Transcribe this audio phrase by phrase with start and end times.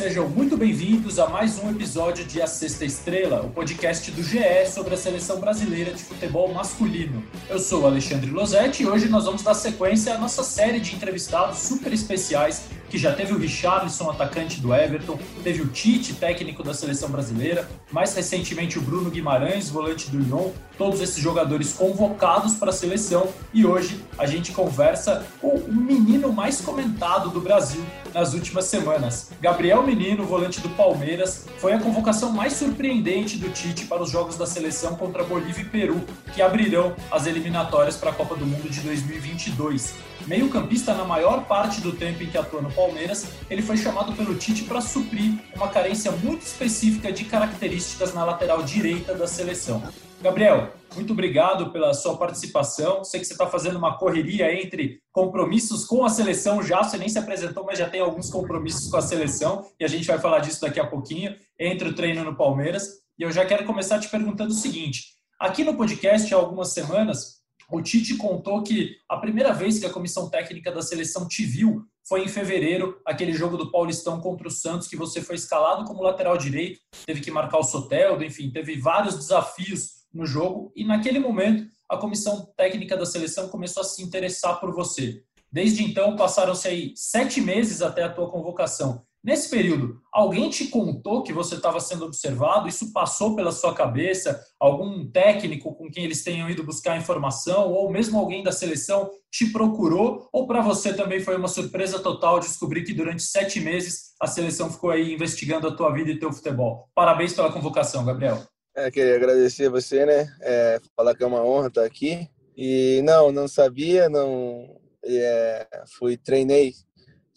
[0.00, 4.66] Sejam muito bem-vindos a mais um episódio de A Sexta Estrela, o podcast do GE
[4.66, 7.22] sobre a seleção brasileira de futebol masculino.
[7.50, 11.58] Eu sou Alexandre Losetti e hoje nós vamos dar sequência à nossa série de entrevistados
[11.58, 16.74] super especiais que já teve o Richarlison, atacante do Everton, teve o Tite, técnico da
[16.74, 22.70] seleção brasileira, mais recentemente o Bruno Guimarães, volante do Lyon, todos esses jogadores convocados para
[22.70, 28.34] a seleção e hoje a gente conversa com o menino mais comentado do Brasil nas
[28.34, 29.30] últimas semanas.
[29.40, 34.36] Gabriel Menino, volante do Palmeiras, foi a convocação mais surpreendente do Tite para os jogos
[34.36, 36.00] da seleção contra Bolívia e Peru,
[36.34, 40.09] que abrirão as eliminatórias para a Copa do Mundo de 2022.
[40.26, 44.34] Meio-campista na maior parte do tempo em que atua no Palmeiras, ele foi chamado pelo
[44.34, 49.82] Tite para suprir uma carência muito específica de características na lateral direita da seleção.
[50.20, 53.02] Gabriel, muito obrigado pela sua participação.
[53.02, 56.82] Sei que você está fazendo uma correria entre compromissos com a seleção já.
[56.82, 60.06] Você nem se apresentou, mas já tem alguns compromissos com a seleção e a gente
[60.06, 61.34] vai falar disso daqui a pouquinho.
[61.58, 63.00] Entre o treino no Palmeiras.
[63.18, 67.39] E eu já quero começar te perguntando o seguinte: aqui no podcast, há algumas semanas,
[67.70, 71.84] o Tite contou que a primeira vez que a comissão técnica da seleção te viu
[72.06, 76.02] foi em fevereiro, aquele jogo do Paulistão contra o Santos, que você foi escalado como
[76.02, 81.20] lateral direito, teve que marcar o Soteldo, enfim, teve vários desafios no jogo, e naquele
[81.20, 85.22] momento a comissão técnica da seleção começou a se interessar por você.
[85.52, 89.04] Desde então, passaram-se aí sete meses até a tua convocação.
[89.22, 92.66] Nesse período, alguém te contou que você estava sendo observado?
[92.66, 94.42] Isso passou pela sua cabeça?
[94.58, 97.70] Algum técnico com quem eles tenham ido buscar informação?
[97.70, 100.26] Ou mesmo alguém da seleção te procurou?
[100.32, 104.72] Ou para você também foi uma surpresa total descobrir que durante sete meses a seleção
[104.72, 106.88] ficou aí investigando a tua vida e teu futebol?
[106.94, 108.42] Parabéns pela convocação, Gabriel.
[108.74, 110.34] É, queria agradecer a você, né?
[110.40, 112.26] É, falar que é uma honra estar aqui.
[112.56, 114.80] E não, não sabia, não.
[115.04, 115.66] É,
[115.98, 116.72] fui, treinei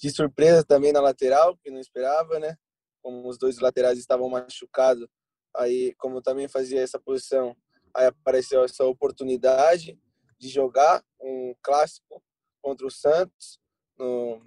[0.03, 2.57] de surpresa também na lateral, que não esperava, né?
[3.01, 5.07] Como os dois laterais estavam machucados,
[5.55, 7.55] aí como também fazia essa posição,
[7.95, 9.97] aí apareceu essa oportunidade
[10.37, 12.21] de jogar um clássico
[12.61, 13.61] contra o Santos
[13.97, 14.41] no,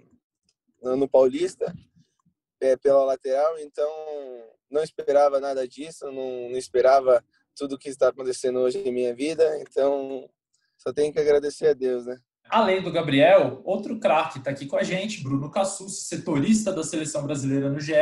[0.79, 1.73] no, no Paulista
[2.61, 3.89] é, pela lateral, então
[4.69, 7.25] não esperava nada disso, não, não esperava
[7.55, 10.29] tudo que está acontecendo hoje em minha vida, então
[10.77, 12.21] só tenho que agradecer a Deus, né?
[12.49, 17.23] Além do Gabriel, outro craque está aqui com a gente, Bruno Cassus, setorista da seleção
[17.23, 17.93] brasileira no GE.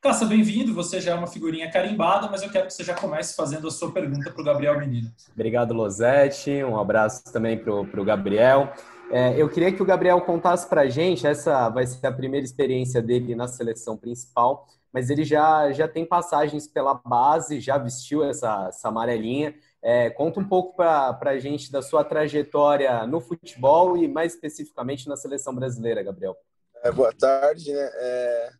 [0.00, 0.72] Caça, bem-vindo.
[0.74, 3.70] Você já é uma figurinha carimbada, mas eu quero que você já comece fazendo a
[3.70, 5.10] sua pergunta para o Gabriel Menino.
[5.34, 6.62] Obrigado, Losetti.
[6.62, 8.72] Um abraço também para o Gabriel.
[9.10, 12.44] É, eu queria que o Gabriel contasse para a gente, essa vai ser a primeira
[12.44, 18.22] experiência dele na seleção principal, mas ele já, já tem passagens pela base, já vestiu
[18.22, 19.52] essa, essa amarelinha.
[19.82, 25.08] É, conta um pouco para a gente da sua trajetória no futebol e mais especificamente
[25.08, 26.36] na seleção brasileira, Gabriel.
[26.82, 27.90] É, boa tarde, né?
[27.94, 28.50] É,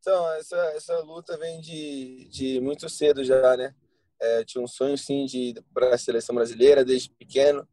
[0.00, 3.74] então, essa, essa luta vem de, de muito cedo já, né?
[4.18, 7.68] É, tinha um sonho, sim, de para a seleção brasileira desde pequeno.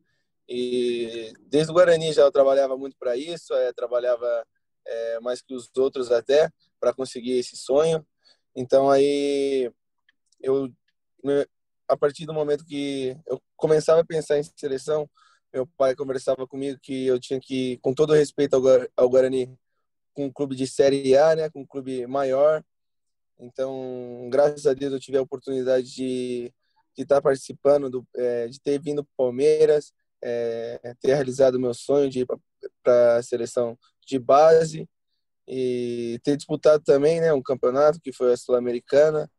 [0.48, 4.46] E desde o Guarani já eu trabalhava muito para isso, é, trabalhava
[4.86, 8.06] é, mais que os outros até, para conseguir esse sonho.
[8.56, 9.72] Então, aí
[10.42, 10.70] eu
[11.88, 15.10] a partir do momento que eu começava a pensar em seleção,
[15.54, 18.56] meu pai conversava comigo que eu tinha que, com todo respeito
[18.96, 19.58] ao Guarani,
[20.14, 22.64] com um clube de Série A, né, com um clube maior.
[23.40, 26.54] Então, graças a Deus, eu tive a oportunidade de,
[26.98, 32.22] estar participando, do, é, de ter vindo Palmeiras, é, ter realizado o meu sonho de
[32.22, 32.28] ir
[32.84, 34.90] para a seleção de base
[35.48, 39.30] e ter disputado também né, um campeonato que foi a Sul-Americana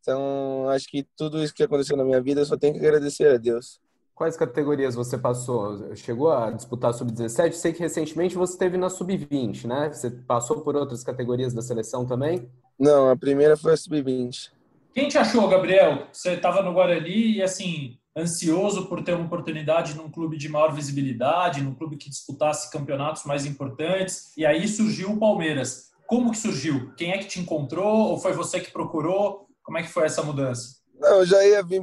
[0.00, 3.34] então, acho que tudo isso que aconteceu na minha vida, eu só tenho que agradecer
[3.34, 3.80] a Deus.
[4.14, 5.96] Quais categorias você passou?
[5.96, 7.52] Chegou a disputar sub-17?
[7.52, 9.90] Sei que recentemente você esteve na sub-20, né?
[9.92, 12.46] Você passou por outras categorias da seleção também?
[12.78, 14.50] Não, a primeira foi a sub-20.
[14.92, 16.06] Quem te achou, Gabriel?
[16.12, 20.74] Você estava no Guarani e, assim, ansioso por ter uma oportunidade num clube de maior
[20.74, 25.90] visibilidade, num clube que disputasse campeonatos mais importantes, e aí surgiu o Palmeiras.
[26.06, 26.92] Como que surgiu?
[26.96, 28.10] Quem é que te encontrou?
[28.10, 29.46] Ou foi você que procurou?
[29.70, 30.80] Como é que foi essa mudança?
[30.98, 31.80] Não, eu já ia vir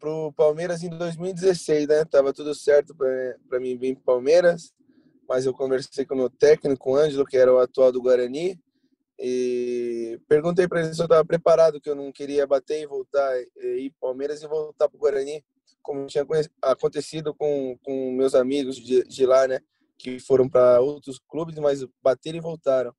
[0.00, 2.02] para o Palmeiras em 2016, né?
[2.06, 4.72] Tava tudo certo para mim vir para Palmeiras,
[5.28, 8.58] mas eu conversei com o meu técnico, o Ângelo, que era o atual do Guarani,
[9.18, 13.30] e perguntei para ele se eu estava preparado, que eu não queria bater e voltar,
[13.58, 15.44] e ir para Palmeiras e voltar para o Guarani,
[15.82, 16.26] como tinha
[16.62, 19.60] acontecido com, com meus amigos de, de lá, né?
[19.98, 22.94] Que foram para outros clubes, mas bateram e voltaram.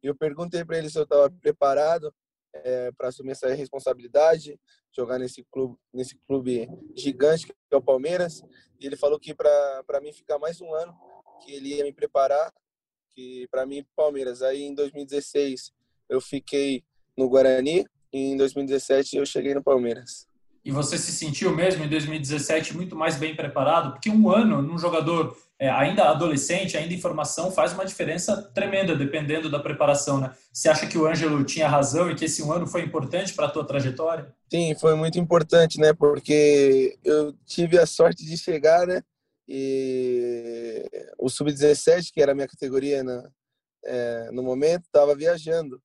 [0.00, 2.14] E eu perguntei para ele se eu estava preparado,
[2.54, 4.58] é, para assumir essa responsabilidade,
[4.94, 8.42] jogar nesse clube, nesse clube gigante que é o Palmeiras.
[8.80, 10.94] E ele falou que para mim ficar mais um ano,
[11.44, 12.52] que ele ia me preparar,
[13.10, 14.42] que para mim Palmeiras.
[14.42, 15.72] Aí em 2016
[16.08, 16.84] eu fiquei
[17.16, 20.26] no Guarani e em 2017 eu cheguei no Palmeiras.
[20.64, 23.92] E você se sentiu mesmo em 2017 muito mais bem preparado?
[23.92, 28.96] Porque um ano num jogador é, ainda adolescente, ainda em formação, faz uma diferença tremenda,
[28.96, 30.34] dependendo da preparação, né?
[30.52, 33.46] Você acha que o Ângelo tinha razão e que esse um ano foi importante para
[33.46, 34.34] a tua trajetória?
[34.50, 35.92] Sim, foi muito importante, né?
[35.92, 39.04] Porque eu tive a sorte de chegar, né?
[39.46, 40.84] E
[41.16, 43.30] o Sub-17, que era a minha categoria na,
[43.84, 45.80] é, no momento, estava viajando.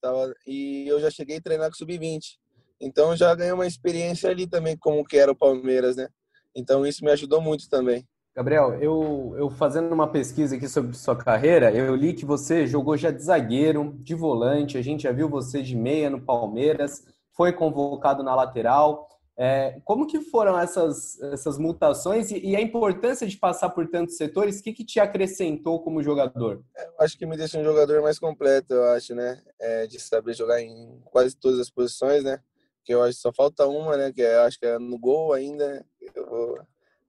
[0.00, 2.38] Tava, e eu já cheguei a treinar com o Sub-20.
[2.80, 6.08] Então já ganhei uma experiência ali também, como que era o Palmeiras, né?
[6.56, 8.08] Então isso me ajudou muito também.
[8.38, 12.96] Gabriel, eu, eu fazendo uma pesquisa aqui sobre sua carreira, eu li que você jogou
[12.96, 17.52] já de zagueiro, de volante, a gente já viu você de meia no Palmeiras, foi
[17.52, 19.08] convocado na lateral.
[19.36, 24.16] É, como que foram essas, essas mutações e, e, a importância de passar por tantos
[24.16, 24.60] setores?
[24.60, 26.62] O que, que te acrescentou como jogador?
[26.76, 29.42] É, eu acho que me deixa um jogador mais completo, eu acho, né?
[29.58, 32.38] É, de saber jogar em quase todas as posições, né?
[32.84, 34.12] Que eu acho que só falta uma, né?
[34.12, 35.84] Que eu acho que é no gol ainda.
[36.14, 36.58] Eu vou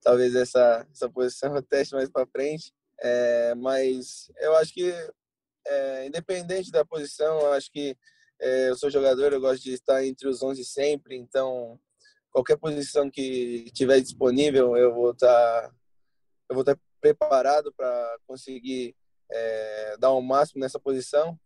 [0.02, 2.74] talvez essa, essa posição teste mais para frente.
[3.02, 4.94] É, mas eu acho que,
[5.66, 7.96] é, independente da posição, eu acho que
[8.42, 11.80] é, eu sou jogador, eu gosto de estar entre os 11 sempre, então
[12.32, 15.72] qualquer posição que tiver disponível, eu vou estar,
[16.50, 18.96] eu vou estar preparado para conseguir
[19.32, 21.40] é, dar o máximo nessa posição.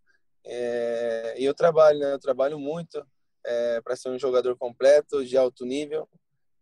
[0.45, 2.13] É, e eu trabalho, né?
[2.13, 3.05] Eu trabalho muito
[3.45, 6.07] é, para ser um jogador completo, de alto nível.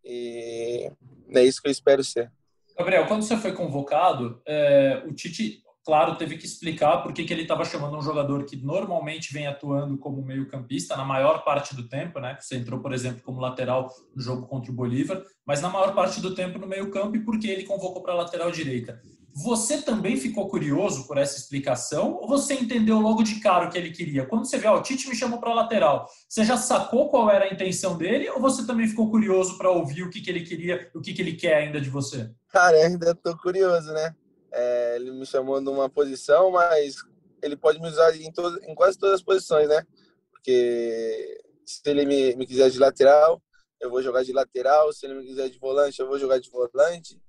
[0.03, 0.91] E
[1.29, 2.31] é isso que eu espero ser.
[2.77, 7.33] Gabriel, quando você foi convocado, é, o Tite, claro, teve que explicar por que, que
[7.33, 11.87] ele estava chamando um jogador que normalmente vem atuando como meio-campista na maior parte do
[11.87, 12.37] tempo, né?
[12.39, 16.21] Você entrou, por exemplo, como lateral no jogo contra o Bolívar, mas na maior parte
[16.21, 19.01] do tempo no meio-campo e por que ele convocou para a lateral direita.
[19.33, 23.77] Você também ficou curioso por essa explicação ou você entendeu logo de cara o que
[23.77, 24.25] ele queria?
[24.25, 27.45] Quando você vê, ó, o Tite me chamou para lateral, você já sacou qual era
[27.45, 30.89] a intenção dele ou você também ficou curioso para ouvir o que, que ele queria,
[30.93, 32.29] o que, que ele quer ainda de você?
[32.49, 34.13] Cara, ainda estou curioso, né?
[34.51, 36.95] É, ele me chamou numa posição, mas
[37.41, 38.27] ele pode me usar em,
[38.67, 39.85] em quase todas as posições, né?
[40.29, 43.41] Porque se ele me, me quiser de lateral,
[43.79, 44.91] eu vou jogar de lateral.
[44.91, 47.19] Se ele me quiser de volante, eu vou jogar de volante.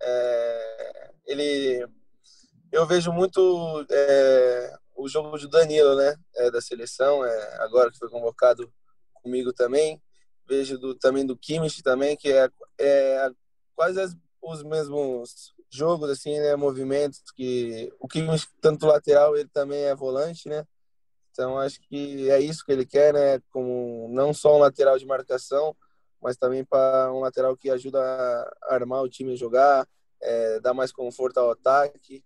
[0.00, 1.86] É, ele,
[2.70, 7.98] eu vejo muito é, o jogo do Danilo, né, é, da seleção, é, agora que
[7.98, 8.72] foi convocado
[9.14, 10.00] comigo também.
[10.48, 12.48] Vejo do, também do Kimmich também, que é,
[12.78, 13.30] é
[13.74, 19.84] quase as, os mesmos jogos, assim, né, movimentos que o Kimmich tanto lateral ele também
[19.84, 20.66] é volante, né.
[21.30, 25.06] Então acho que é isso que ele quer, né, como não só um lateral de
[25.06, 25.74] marcação,
[26.20, 29.88] mas também para um lateral que ajuda a armar o time a jogar,
[30.22, 32.24] é, dar mais conforto ao ataque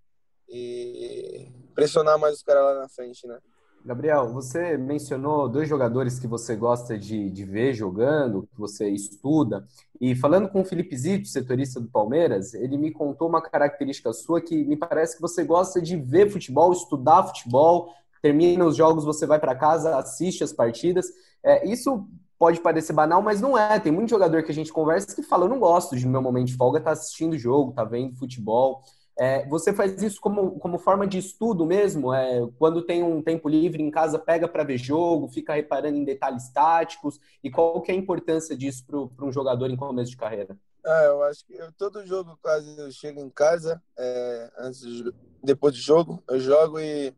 [0.48, 3.38] e pressionar mais os caras lá na frente, né?
[3.84, 9.64] Gabriel, você mencionou dois jogadores que você gosta de, de ver jogando, que você estuda.
[10.00, 14.40] E falando com o Felipe Zito, setorista do Palmeiras, ele me contou uma característica sua
[14.40, 19.24] que me parece que você gosta de ver futebol, estudar futebol, termina os jogos, você
[19.24, 21.06] vai para casa, assiste as partidas.
[21.44, 23.78] É, isso pode parecer banal, mas não é.
[23.80, 26.48] Tem muito jogador que a gente conversa que fala: eu não gosto de meu momento
[26.48, 28.82] de folga tá assistindo jogo, tá vendo futebol.
[29.18, 32.12] É, você faz isso como, como forma de estudo mesmo?
[32.12, 36.04] É, quando tem um tempo livre em casa, pega para ver jogo, fica reparando em
[36.04, 37.18] detalhes táticos?
[37.42, 40.56] E qual que é a importância disso para um jogador em começo de carreira?
[40.84, 45.12] Ah, eu acho que eu, todo jogo quase eu chego em casa, é, antes de,
[45.42, 47.12] depois do jogo, eu jogo e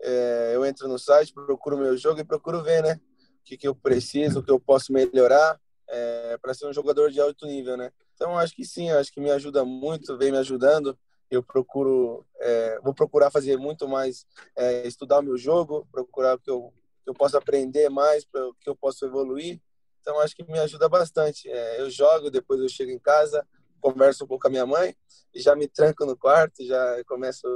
[0.00, 3.00] é, eu entro no site, procuro meu jogo e procuro ver, né?
[3.48, 7.18] Que, que eu preciso, o que eu posso melhorar é, para ser um jogador de
[7.18, 7.90] alto nível, né?
[8.14, 10.98] Então acho que sim, acho que me ajuda muito, vem me ajudando.
[11.30, 16.38] Eu procuro, é, vou procurar fazer muito mais, é, estudar o meu jogo, procurar o
[16.38, 19.60] que eu, que eu posso aprender mais, o que eu posso evoluir.
[20.00, 21.48] Então acho que me ajuda bastante.
[21.50, 23.46] É, eu jogo, depois eu chego em casa,
[23.80, 24.94] converso um pouco com a minha mãe
[25.34, 27.46] e já me tranco no quarto, já começo,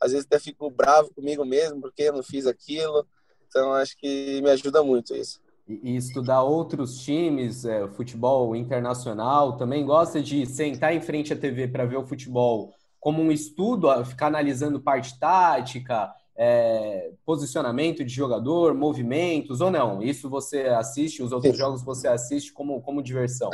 [0.00, 3.06] às vezes até fico bravo comigo mesmo porque eu não fiz aquilo
[3.48, 5.40] então, acho que me ajuda muito isso.
[5.68, 11.66] E, estudar outros times, é, futebol internacional, também gosta de sentar em frente à TV
[11.66, 18.74] para ver o futebol como um estudo, ficar analisando parte tática, é, posicionamento de jogador,
[18.74, 20.02] movimentos, ou não?
[20.02, 21.58] Isso você assiste, os outros sim.
[21.58, 23.50] jogos você assiste como, como diversão?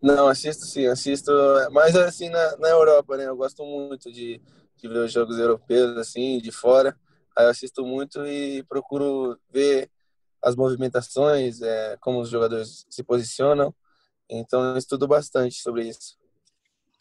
[0.00, 1.32] Não, assisto sim, assisto,
[1.72, 3.26] mas assim na, na Europa, né?
[3.26, 4.40] Eu gosto muito de,
[4.76, 6.96] de ver os jogos europeus, assim, de fora.
[7.36, 9.90] Aí eu assisto muito e procuro ver
[10.42, 13.74] as movimentações, é, como os jogadores se posicionam.
[14.28, 16.16] Então eu estudo bastante sobre isso.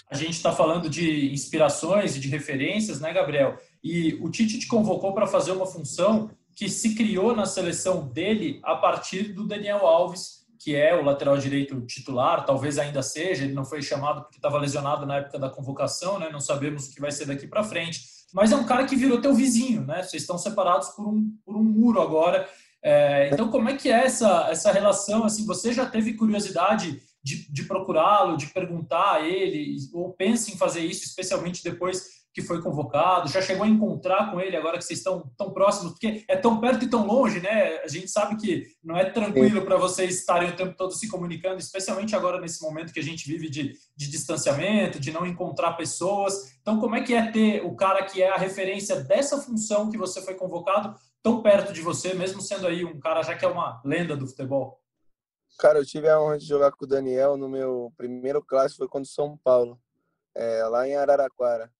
[0.09, 3.57] A gente está falando de inspirações e de referências, né, Gabriel?
[3.83, 8.59] E o Tite te convocou para fazer uma função que se criou na seleção dele
[8.63, 13.53] a partir do Daniel Alves, que é o lateral direito titular, talvez ainda seja, ele
[13.53, 16.29] não foi chamado porque estava lesionado na época da convocação, né?
[16.31, 18.01] Não sabemos o que vai ser daqui para frente.
[18.33, 20.01] Mas é um cara que virou teu vizinho, né?
[20.01, 22.49] Vocês estão separados por um, por um muro agora.
[22.81, 25.23] É, então, como é que é essa, essa relação?
[25.23, 30.57] Assim, você já teve curiosidade de, de procurá-lo, de perguntar a ele, ou pensa em
[30.57, 33.29] fazer isso, especialmente depois que foi convocado?
[33.29, 35.91] Já chegou a encontrar com ele agora que vocês estão tão próximos?
[35.91, 37.77] Porque é tão perto e tão longe, né?
[37.83, 41.57] A gente sabe que não é tranquilo para vocês estarem o tempo todo se comunicando,
[41.57, 46.57] especialmente agora nesse momento que a gente vive de, de distanciamento, de não encontrar pessoas.
[46.61, 49.97] Então, como é que é ter o cara que é a referência dessa função que
[49.97, 53.47] você foi convocado tão perto de você, mesmo sendo aí um cara já que é
[53.47, 54.81] uma lenda do futebol?
[55.59, 58.87] Cara, eu tive a honra de jogar com o Daniel no meu primeiro clássico, foi
[58.87, 59.79] contra o São Paulo,
[60.35, 61.71] é, lá em Araraquara.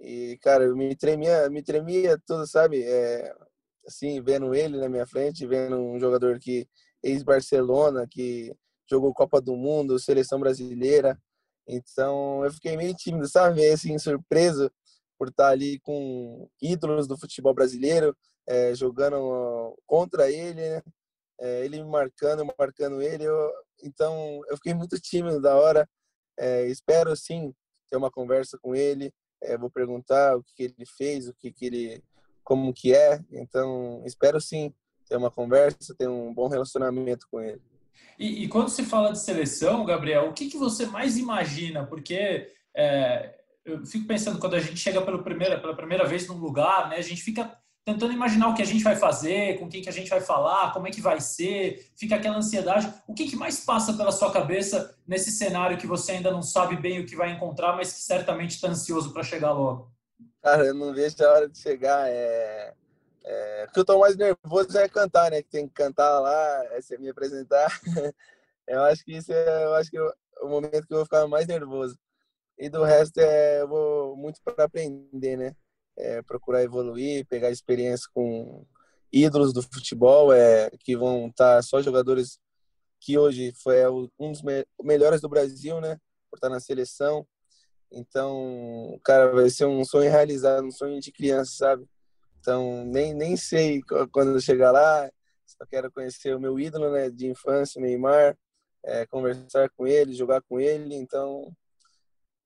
[0.00, 2.82] E, cara, eu me tremia, me tremia tudo, sabe?
[2.82, 3.34] É,
[3.86, 6.66] assim, vendo ele na minha frente, vendo um jogador que
[7.02, 8.54] ex-Barcelona, que
[8.88, 11.20] jogou Copa do Mundo, seleção brasileira.
[11.68, 13.66] Então, eu fiquei meio tímido, sabe?
[13.68, 14.70] Assim, surpreso
[15.18, 18.16] por estar ali com ídolos do futebol brasileiro,
[18.48, 20.82] é, jogando contra ele, né?
[21.38, 23.24] É, ele me marcando, marcando ele.
[23.24, 23.52] Eu,
[23.82, 25.88] então, eu fiquei muito tímido da hora.
[26.38, 27.54] É, espero, sim,
[27.90, 31.66] ter uma conversa com ele, é, vou perguntar o que ele fez, o que, que
[31.66, 32.02] ele,
[32.44, 33.20] como que é.
[33.32, 34.72] Então, espero sim
[35.08, 37.60] ter uma conversa, ter um bom relacionamento com ele.
[38.18, 41.86] E, e quando se fala de seleção, Gabriel, o que, que você mais imagina?
[41.86, 46.36] Porque é, eu fico pensando quando a gente chega pela primeira, pela primeira vez num
[46.36, 46.96] lugar, né?
[46.96, 47.58] A gente fica
[47.92, 50.72] tentando imaginar o que a gente vai fazer, com quem que a gente vai falar,
[50.72, 52.92] como é que vai ser, fica aquela ansiedade.
[53.06, 56.76] O que, que mais passa pela sua cabeça nesse cenário que você ainda não sabe
[56.76, 59.90] bem o que vai encontrar, mas que certamente está ansioso para chegar logo?
[60.42, 62.08] Cara, eu não vejo a hora de chegar.
[62.08, 62.74] É...
[63.24, 63.66] É...
[63.68, 65.42] O que eu tô mais nervoso é cantar, né?
[65.42, 67.68] Que tem que cantar lá, é me apresentar.
[68.68, 71.26] eu acho que isso é, eu acho que é o momento que eu vou ficar
[71.26, 71.98] mais nervoso.
[72.56, 75.56] E do resto é eu vou muito para aprender, né?
[76.00, 78.64] É, procurar evoluir, pegar experiência com
[79.12, 82.38] ídolos do futebol, é, que vão estar tá só jogadores
[83.00, 85.96] que hoje foi é um dos me melhores do Brasil, né?
[86.30, 87.26] Por estar na seleção.
[87.90, 91.86] Então, cara, vai ser um sonho realizado, um sonho de criança, sabe?
[92.38, 93.80] Então, nem, nem sei
[94.12, 95.10] quando eu chegar lá,
[95.46, 98.36] só quero conhecer o meu ídolo, né, de infância, Neymar,
[98.84, 101.52] é, conversar com ele, jogar com ele, então,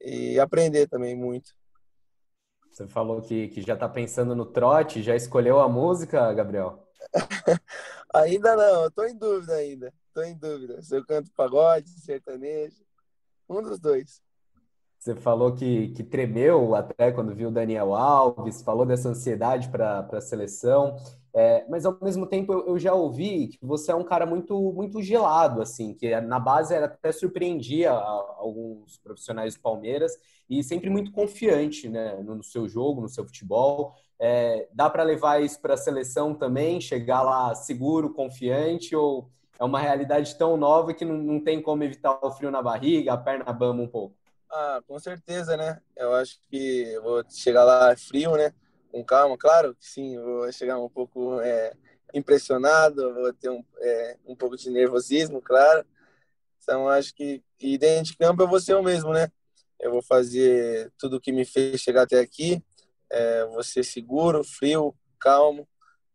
[0.00, 1.52] e aprender também muito.
[2.74, 6.84] Você falou que, que já está pensando no trote, já escolheu a música, Gabriel?
[8.12, 9.94] ainda não, estou em dúvida ainda.
[10.08, 10.82] Estou em dúvida.
[10.82, 12.82] Se eu canto pagode, sertanejo,
[13.48, 14.20] um dos dois.
[14.98, 20.00] Você falou que, que tremeu até quando viu o Daniel Alves, falou dessa ansiedade para
[20.00, 20.96] a seleção.
[21.36, 24.56] É, mas ao mesmo tempo eu, eu, já ouvi que você é um cara muito
[24.72, 30.16] muito gelado, assim, que na base era até surpreendia alguns profissionais do Palmeiras
[30.48, 33.96] e sempre muito confiante, né, no, seu jogo, no seu futebol.
[34.16, 39.64] É, dá para levar isso para a seleção também, chegar lá seguro, confiante, ou é
[39.64, 43.16] uma realidade tão nova que não, não tem como evitar o frio na barriga, a
[43.16, 44.14] perna bamba um pouco?
[44.48, 45.80] Ah, com certeza, né?
[45.96, 48.52] Eu acho que vou chegar lá frio, né?
[48.94, 51.72] Com calma, claro que sim, vou chegar um pouco é,
[52.14, 55.84] impressionado, vou ter um, é, um pouco de nervosismo, claro.
[56.62, 59.28] Então, acho que e dentro de campo eu vou ser o mesmo, né?
[59.80, 62.62] Eu vou fazer tudo o que me fez chegar até aqui,
[63.10, 65.66] é, vou ser seguro, frio, calmo,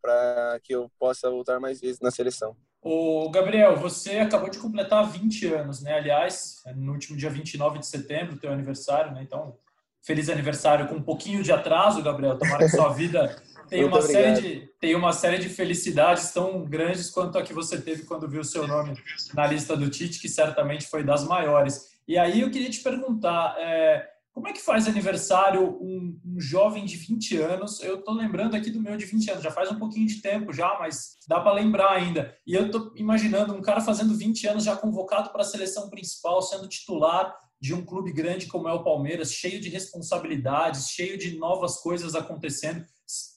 [0.02, 2.56] para que eu possa voltar mais vezes na seleção.
[2.82, 5.96] O Gabriel, você acabou de completar 20 anos, né?
[5.96, 9.22] Aliás, no último dia 29 de setembro, teu aniversário, né?
[9.22, 9.58] Então,
[10.02, 12.38] feliz aniversário com um pouquinho de atraso, Gabriel.
[12.38, 13.36] Tomara que sua vida
[13.70, 17.80] tenha uma, série de, tenha uma série de felicidades tão grandes quanto a que você
[17.80, 18.94] teve quando viu o seu nome
[19.34, 21.90] na lista do Tite, que certamente foi das maiores.
[22.08, 26.86] E aí eu queria te perguntar, é, como é que faz aniversário um, um jovem
[26.86, 27.82] de 20 anos?
[27.82, 30.54] Eu estou lembrando aqui do meu de 20 anos, já faz um pouquinho de tempo
[30.54, 32.36] já, mas dá para lembrar ainda.
[32.48, 36.42] E eu estou imaginando um cara fazendo 20 anos já convocado para a seleção principal,
[36.42, 41.38] sendo titular, de um clube grande como é o Palmeiras, cheio de responsabilidades, cheio de
[41.38, 42.86] novas coisas acontecendo.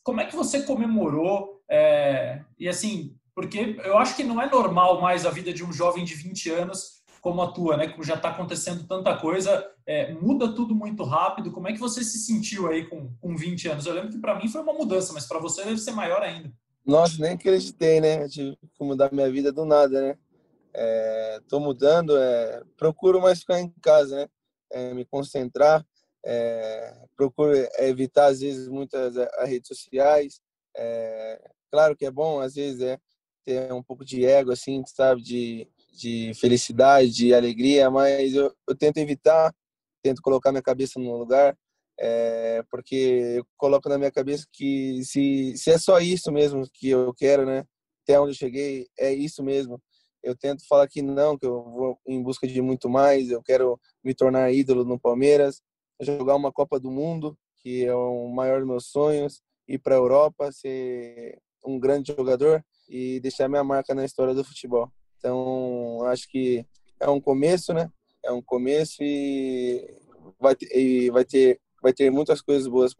[0.04, 1.60] Como é que você comemorou?
[1.68, 5.72] É, e assim, porque eu acho que não é normal mais a vida de um
[5.72, 7.86] jovem de 20 anos como a tua, né?
[7.88, 11.52] Como já está acontecendo tanta coisa, é, muda tudo muito rápido.
[11.52, 13.86] Como é que você se sentiu aí com, com 20 anos?
[13.86, 16.52] Eu lembro que para mim foi uma mudança, mas para você deve ser maior ainda.
[16.84, 18.28] Nossa, nem acreditei, né?
[18.28, 20.18] tive que mudar minha vida do nada, né?
[20.74, 24.28] Estou é, mudando, é, procuro mais ficar em casa, né?
[24.70, 25.86] É, me concentrar,
[26.24, 30.40] é, procuro evitar às vezes muitas as redes sociais,
[30.74, 32.98] é, claro que é bom, às vezes é
[33.44, 38.76] ter um pouco de ego, assim, sabe, de, de felicidade, de alegria, mas eu, eu
[38.76, 39.54] tento evitar,
[40.02, 41.56] tento colocar minha cabeça no lugar,
[41.98, 46.88] é, porque eu coloco na minha cabeça que se, se é só isso mesmo que
[46.88, 47.64] eu quero, né,
[48.04, 49.80] até onde eu cheguei, é isso mesmo.
[50.22, 53.78] Eu tento falar que não, que eu vou em busca de muito mais, eu quero
[54.04, 55.60] me tornar ídolo no Palmeiras,
[56.00, 59.98] jogar uma Copa do Mundo, que é o maior dos meus sonhos, ir para a
[59.98, 64.90] Europa, ser um grande jogador e deixar minha marca na história do futebol.
[65.18, 66.66] Então, acho que
[67.00, 67.90] é um começo, né?
[68.24, 69.84] É um começo e
[70.40, 72.92] vai ter, e vai ter, vai ter muitas coisas boas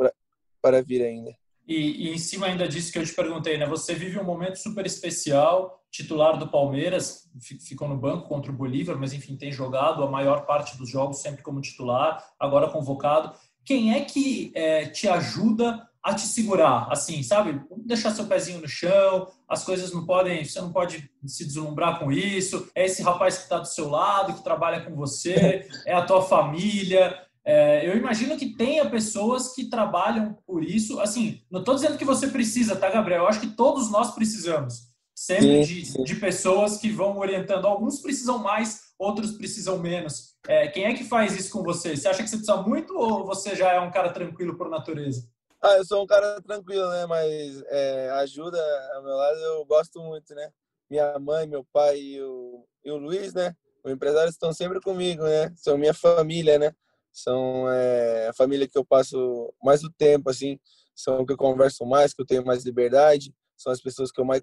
[0.61, 1.37] para vir ainda.
[1.67, 3.67] E, e, em cima ainda disso que eu te perguntei, né?
[3.67, 7.31] Você vive um momento super especial, titular do Palmeiras,
[7.61, 11.19] ficou no banco contra o Bolívar, mas enfim, tem jogado a maior parte dos jogos
[11.19, 13.37] sempre como titular, agora convocado.
[13.63, 17.61] Quem é que é, te ajuda a te segurar, assim, sabe?
[17.85, 22.11] Deixar seu pezinho no chão, as coisas não podem, você não pode se deslumbrar com
[22.11, 22.69] isso.
[22.75, 26.23] É esse rapaz que está do seu lado, que trabalha com você, é a tua
[26.23, 27.17] família.
[27.45, 30.99] É, eu imagino que tenha pessoas que trabalham por isso.
[31.01, 33.23] Assim, não estou dizendo que você precisa, tá, Gabriel?
[33.23, 34.92] Eu acho que todos nós precisamos.
[35.15, 36.03] Sempre sim, de, sim.
[36.05, 37.67] de pessoas que vão orientando.
[37.67, 40.33] Alguns precisam mais, outros precisam menos.
[40.49, 41.97] É, quem é que faz isso com você?
[41.97, 45.29] Você acha que você precisa muito ou você já é um cara tranquilo por natureza?
[45.61, 47.07] Ah, eu sou um cara tranquilo, né?
[47.07, 48.59] Mas é, ajuda
[48.95, 50.51] ao meu lado eu gosto muito, né?
[50.91, 53.55] Minha mãe, meu pai e o, e o Luiz, né?
[53.85, 55.53] O empresário estão sempre comigo, né?
[55.57, 56.75] São minha família, né?
[57.13, 60.59] São é, a família que eu passo mais do tempo, assim.
[60.95, 63.35] São que eu converso mais, que eu tenho mais liberdade.
[63.57, 64.43] São as pessoas que eu mais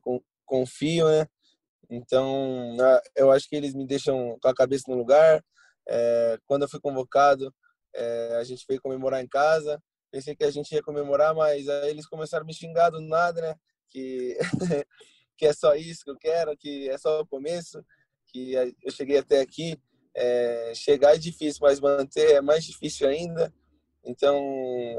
[0.49, 1.27] confio, né?
[1.89, 2.75] Então,
[3.15, 5.43] eu acho que eles me deixam com a cabeça no lugar.
[5.87, 7.53] É, quando eu fui convocado,
[7.95, 9.81] é, a gente veio comemorar em casa
[10.11, 13.41] pensei que a gente ia comemorar, mas aí eles começaram a me xingar do nada,
[13.41, 13.55] né?
[13.89, 14.37] Que,
[15.37, 17.83] que é só isso que eu quero, que é só o começo,
[18.27, 19.77] que eu cheguei até aqui.
[20.15, 23.53] É, chegar é difícil, mas manter é mais difícil ainda.
[24.03, 24.37] Então,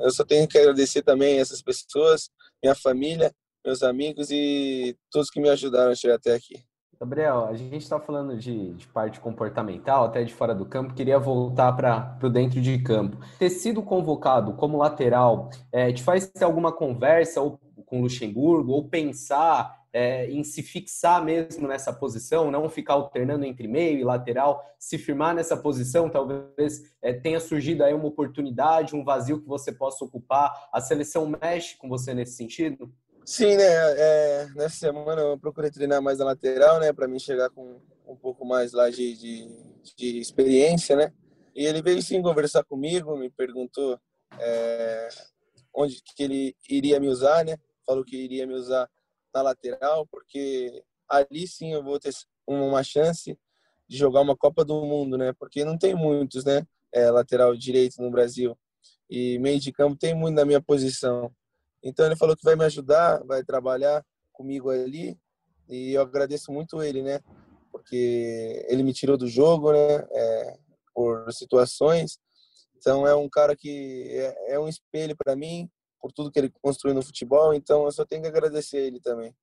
[0.02, 2.30] eu só tenho que agradecer também essas pessoas,
[2.62, 6.62] minha família, meus amigos e todos que me ajudaram a chegar até aqui.
[7.00, 11.18] Gabriel, a gente está falando de, de, parte comportamental, até de fora do campo, queria
[11.18, 13.16] voltar para o dentro de campo.
[13.38, 18.86] Ter sido convocado como lateral, é, te faz ter alguma conversa ou, com Luxemburgo, ou
[18.86, 24.62] pensar é, em se fixar mesmo nessa posição, não ficar alternando entre meio e lateral,
[24.78, 29.72] se firmar nessa posição, talvez é, tenha surgido aí uma oportunidade, um vazio que você
[29.72, 30.68] possa ocupar.
[30.70, 32.92] A seleção mexe com você nesse sentido?
[33.30, 33.62] Sim, né?
[33.62, 36.92] É, nessa semana eu procurei treinar mais na lateral, né?
[36.92, 39.48] Para mim chegar com um pouco mais lá de, de,
[39.96, 41.12] de, experiência, né?
[41.54, 43.96] E ele veio sim conversar comigo, me perguntou
[44.36, 45.08] é,
[45.72, 47.56] onde que ele iria me usar, né?
[47.86, 48.90] Falou que iria me usar
[49.32, 52.12] na lateral, porque ali sim eu vou ter
[52.48, 53.38] uma chance
[53.88, 55.32] de jogar uma Copa do Mundo, né?
[55.38, 56.66] Porque não tem muitos, né?
[56.92, 58.58] É, lateral direito no Brasil.
[59.08, 61.32] E meio de campo tem muito na minha posição.
[61.82, 65.18] Então ele falou que vai me ajudar, vai trabalhar comigo ali
[65.68, 67.20] e eu agradeço muito ele, né?
[67.70, 70.06] Porque ele me tirou do jogo, né?
[70.10, 70.58] É,
[70.94, 72.18] por situações.
[72.76, 75.68] Então é um cara que é, é um espelho para mim
[76.00, 77.54] por tudo que ele construiu no futebol.
[77.54, 79.34] Então eu só tenho que agradecer ele também.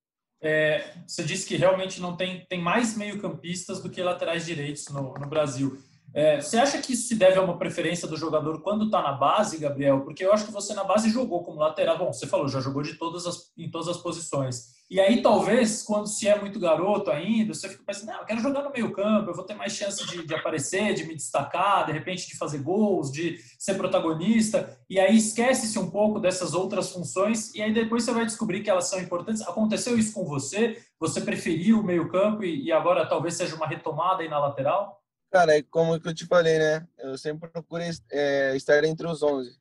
[0.42, 4.88] É, você disse que realmente não tem tem mais meio campistas do que laterais direitos
[4.90, 5.82] no, no Brasil.
[6.18, 9.12] É, você acha que isso se deve a uma preferência do jogador quando está na
[9.12, 10.02] base, Gabriel?
[10.02, 11.96] Porque eu acho que você na base jogou como lateral.
[11.96, 14.76] Bom, você falou, já jogou de todas as, em todas as posições.
[14.90, 18.40] E aí, talvez, quando se é muito garoto ainda, você fica pensando, não, eu quero
[18.40, 21.86] jogar no meio campo, eu vou ter mais chance de, de aparecer, de me destacar,
[21.86, 24.76] de repente de fazer gols, de ser protagonista.
[24.90, 28.72] E aí esquece-se um pouco dessas outras funções e aí depois você vai descobrir que
[28.72, 29.44] elas são importantes.
[29.44, 30.82] Aconteceu isso com você?
[31.00, 34.97] Você preferiu o meio campo e, e agora talvez seja uma retomada aí na lateral?
[35.32, 36.88] Cara, é como eu te falei, né?
[36.98, 39.58] Eu sempre procurei é, estar entre os 11.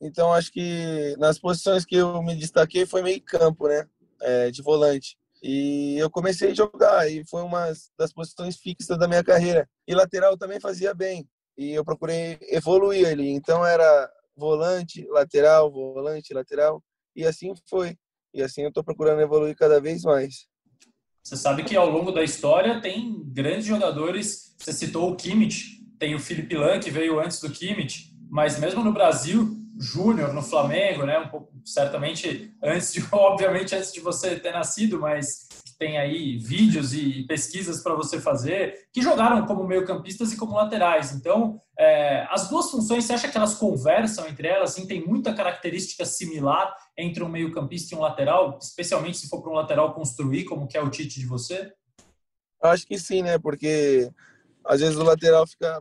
[0.00, 3.88] Então, acho que nas posições que eu me destaquei foi meio campo, né?
[4.20, 5.16] É, de volante.
[5.42, 9.68] E eu comecei a jogar e foi uma das posições fixas da minha carreira.
[9.86, 11.28] E lateral também fazia bem.
[11.56, 13.30] E eu procurei evoluir ali.
[13.30, 16.82] Então era volante, lateral, volante, lateral.
[17.14, 17.96] E assim foi.
[18.34, 20.46] E assim eu estou procurando evoluir cada vez mais.
[21.22, 24.54] Você sabe que ao longo da história tem grandes jogadores.
[24.58, 28.82] Você citou o Kimmich, tem o Felipe Lan, que veio antes do Kimmich, mas mesmo
[28.82, 31.18] no Brasil, Júnior, no Flamengo, né?
[31.18, 35.47] Um pouco, certamente antes de, obviamente, antes de você ter nascido, mas
[35.78, 41.12] tem aí vídeos e pesquisas para você fazer, que jogaram como meio-campistas e como laterais.
[41.12, 44.72] Então, é, as duas funções, você acha que elas conversam entre elas?
[44.72, 49.52] Assim, tem muita característica similar entre um meio-campista e um lateral, especialmente se for para
[49.52, 51.72] um lateral construir, como que é o Tite de você?
[52.60, 53.38] Acho que sim, né?
[53.38, 54.10] Porque
[54.64, 55.80] às vezes o lateral fica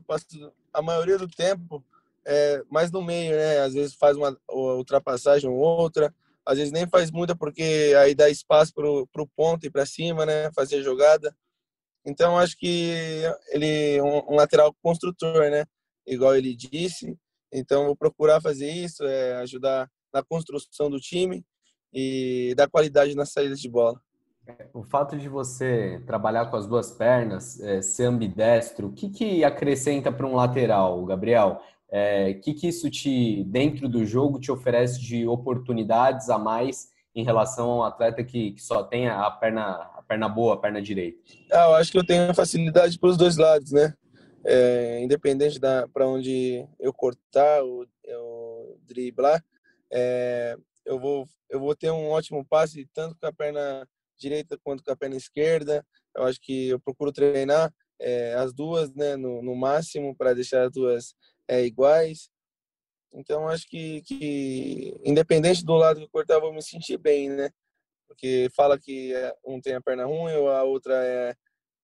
[0.71, 1.83] a maioria do tempo
[2.23, 3.62] é, mais no meio, né?
[3.62, 6.13] Às vezes faz uma ultrapassagem ou outra,
[6.47, 10.25] às vezes nem faz muita porque aí dá espaço pro, pro ponto e para cima,
[10.25, 10.49] né?
[10.55, 11.36] Fazer jogada.
[12.05, 12.93] Então acho que
[13.49, 15.65] ele é um, um, lateral construtor, né?
[16.05, 17.17] Igual ele disse.
[17.51, 21.43] Então vou procurar fazer isso, é, ajudar na construção do time
[21.93, 24.01] e dar qualidade na saída de bola.
[24.73, 29.43] O fato de você trabalhar com as duas pernas, é, ser ambidestro, o que, que
[29.43, 31.62] acrescenta para um lateral, Gabriel?
[31.89, 37.23] É, que, que isso te, dentro do jogo, te oferece de oportunidades a mais em
[37.23, 40.82] relação a um atleta que, que só tem a perna, a perna boa, a perna
[40.82, 41.17] direita?
[41.52, 43.93] Ah, eu acho que eu tenho facilidade para os dois lados, né?
[44.45, 49.43] É, independente da para onde eu cortar ou eu driblar,
[49.91, 54.84] é, eu vou eu vou ter um ótimo passe tanto com a perna direita quanto
[54.84, 55.86] com a perna esquerda.
[56.15, 60.65] Eu acho que eu procuro treinar é, as duas, né, no, no máximo para deixar
[60.65, 61.15] as duas
[61.47, 62.29] é, iguais.
[63.13, 67.29] Então, acho que, que, independente do lado que eu cortar, eu vou me sentir bem,
[67.29, 67.49] né?
[68.07, 71.36] Porque fala que é, um tem a perna ruim ou a outra é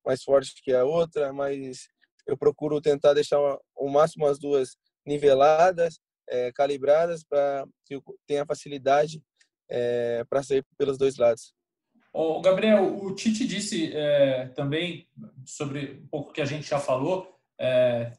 [0.06, 1.88] mais forte que a outra, mas
[2.28, 3.40] eu procuro tentar deixar
[3.76, 6.00] o máximo as duas niveladas,
[6.30, 9.22] é, calibradas, para que eu tenha facilidade
[9.70, 11.54] é, para sair pelos dois lados.
[12.14, 15.08] O Gabriel, o Tite disse é, também
[15.46, 18.12] sobre um pouco que a gente já falou, é,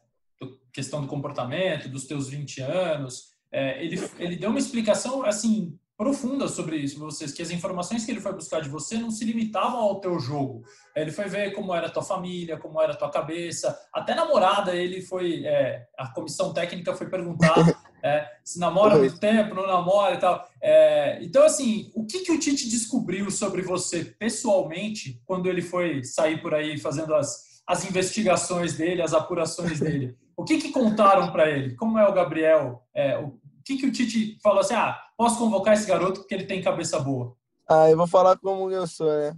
[0.75, 3.33] questão do comportamento, dos teus 20 anos.
[3.51, 8.11] É, ele, ele deu uma explicação assim profunda sobre isso, vocês, que as informações que
[8.11, 10.63] ele foi buscar de você não se limitavam ao teu jogo.
[10.93, 14.75] Ele foi ver como era a tua família, como era a tua cabeça, até namorada
[14.75, 17.55] ele foi, é, a comissão técnica foi perguntar
[18.03, 20.45] é, se namora muito tempo, não namora e tal.
[20.61, 26.03] É, então, assim, o que, que o Tite descobriu sobre você pessoalmente quando ele foi
[26.03, 30.17] sair por aí fazendo as, as investigações dele, as apurações dele?
[30.45, 31.75] Que, que contaram para ele?
[31.75, 32.83] Como é o Gabriel?
[32.93, 34.73] É, o que, que o Tite falou assim?
[34.73, 37.35] Ah, posso convocar esse garoto porque ele tem cabeça boa?
[37.67, 39.35] Ah, eu vou falar como eu sou, né?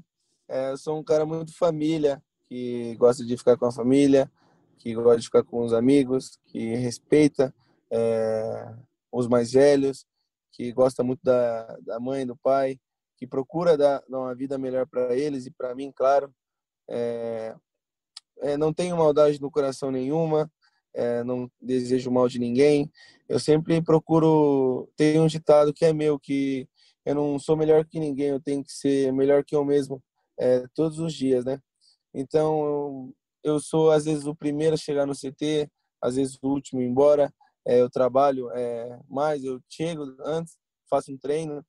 [0.50, 4.32] É, eu sou um cara muito família, que gosta de ficar com a família,
[4.78, 7.54] que gosta de ficar com os amigos, que respeita
[7.92, 8.74] é,
[9.12, 10.06] os mais velhos,
[10.52, 12.80] que gosta muito da, da mãe, do pai,
[13.18, 16.34] que procura dar, dar uma vida melhor para eles e para mim, claro.
[16.90, 17.56] É,
[18.40, 20.50] é, não tenho maldade no coração nenhuma,
[20.98, 22.92] é, não desejo mal de ninguém.
[23.30, 26.68] Eu sempre procuro ter um ditado que é meu, que
[27.06, 30.04] eu não sou melhor que ninguém, eu tenho que ser melhor que eu mesmo
[30.40, 31.62] é, todos os dias, né?
[32.14, 35.70] Então, eu sou às vezes o primeiro a chegar no CT,
[36.02, 37.32] às vezes o último embora.
[37.66, 40.58] É, eu trabalho é, mais, eu chego antes,
[40.90, 41.64] faço um treino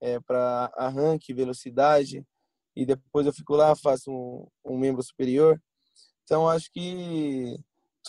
[0.00, 2.24] é, para arranque, velocidade,
[2.74, 5.60] e depois eu fico lá, faço um, um membro superior.
[6.24, 7.58] Então, acho que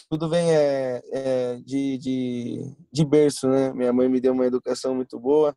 [0.09, 3.73] tudo vem é, é, de, de, de berço, né?
[3.73, 5.55] Minha mãe me deu uma educação muito boa,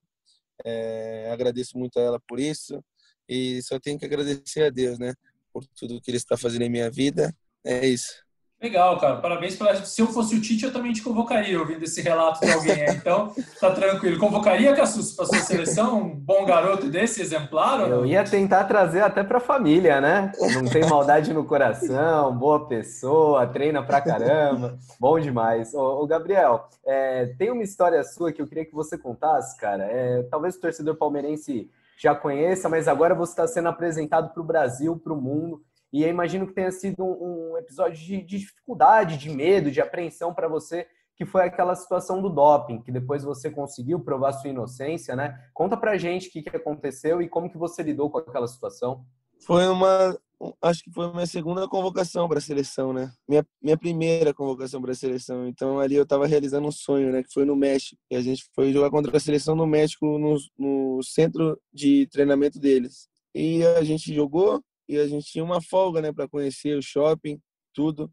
[0.65, 2.83] é, agradeço muito a ela por isso
[3.29, 5.15] e só tenho que agradecer a Deus, né?
[5.53, 7.35] Por tudo que Ele está fazendo em minha vida.
[7.65, 8.26] É isso.
[8.61, 9.17] Legal, cara.
[9.17, 9.75] Parabéns pela.
[9.77, 12.97] Se eu fosse o Tite, eu também te convocaria, ouvindo esse relato de alguém aí.
[12.97, 14.19] Então, tá tranquilo.
[14.19, 16.03] Convocaria, Cassus, para sua seleção?
[16.03, 17.89] Um bom garoto desse, exemplar?
[17.89, 20.33] Eu ia tentar trazer até para a família, né?
[20.55, 24.79] Não tem maldade no coração, boa pessoa, treina pra caramba.
[24.99, 25.75] Bom demais.
[25.75, 29.85] Ô, ô Gabriel, é, tem uma história sua que eu queria que você contasse, cara.
[29.85, 34.47] É, talvez o torcedor palmeirense já conheça, mas agora você está sendo apresentado para o
[34.47, 35.63] Brasil, para o mundo.
[35.97, 40.35] E eu imagino que tenha sido um, episódio de, de, dificuldade, de medo, de apreensão
[40.35, 45.17] para você, que foi aquela situação do doping, que depois você conseguiu provar sua inocência,
[45.17, 45.43] né?
[45.55, 49.07] Conta pra gente o que, que aconteceu e como que você lidou com aquela situação.
[49.41, 50.15] Foi uma,
[50.61, 53.11] acho que foi minha segunda convocação para a seleção, né?
[53.27, 55.49] Minha, minha primeira convocação para a seleção.
[55.49, 57.23] Então ali eu estava realizando um sonho, né?
[57.23, 57.99] Que foi no México.
[58.11, 62.61] E a gente foi jogar contra a seleção no México, no, no centro de treinamento
[62.61, 63.09] deles.
[63.35, 67.41] E a gente jogou, e a gente tinha uma folga, né, para conhecer o shopping,
[67.75, 68.11] tudo.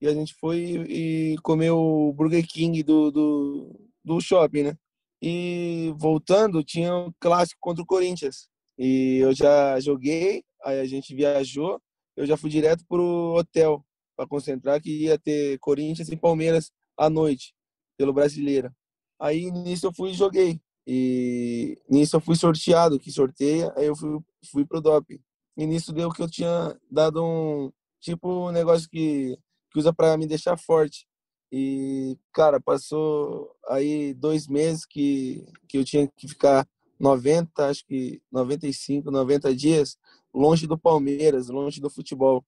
[0.00, 4.78] E a gente foi e comeu o Burger King do, do, do shopping, né?
[5.22, 8.48] E voltando, tinha um clássico contra o Corinthians.
[8.78, 11.80] E eu já joguei, aí a gente viajou,
[12.16, 13.84] eu já fui direto pro hotel
[14.16, 17.54] para concentrar que ia ter Corinthians e Palmeiras à noite,
[17.96, 18.74] pelo Brasileira.
[19.18, 20.60] Aí nisso eu fui e joguei.
[20.86, 25.18] E nisso eu fui sorteado, que sorteia, aí eu fui, fui pro doping.
[25.56, 29.38] E nisso deu que eu tinha dado um tipo um negócio que,
[29.70, 31.06] que usa para me deixar forte.
[31.50, 36.66] E, cara, passou aí dois meses que, que eu tinha que ficar
[36.98, 39.96] 90, acho que 95, 90 dias
[40.34, 42.44] longe do Palmeiras, longe do futebol.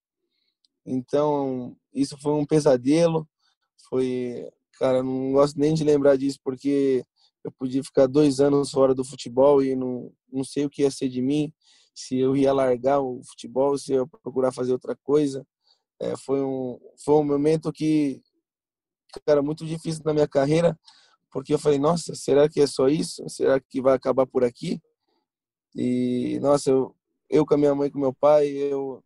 [0.85, 3.29] Então, isso foi um pesadelo.
[3.89, 7.05] Foi, cara, não gosto nem de lembrar disso porque
[7.45, 10.91] eu podia ficar dois anos fora do futebol e não, não sei o que ia
[10.91, 11.53] ser de mim,
[11.97, 15.47] se eu ia largar o futebol, se eu ia procurar fazer outra coisa.
[15.99, 18.23] É, foi, um, foi um momento que,
[19.25, 20.79] cara, muito difícil na minha carreira,
[21.33, 23.27] porque eu falei, nossa, será que é só isso?
[23.31, 24.79] Será que vai acabar por aqui?
[25.75, 26.95] E, nossa, eu,
[27.31, 29.03] eu com a minha mãe, com meu pai, eu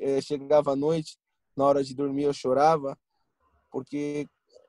[0.00, 1.18] é, chegava à noite,
[1.56, 2.96] na hora de dormir eu chorava,
[3.68, 4.28] porque,